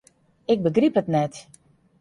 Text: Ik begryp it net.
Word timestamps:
Ik 0.53 0.59
begryp 0.63 0.95
it 1.03 1.11
net. 1.17 1.33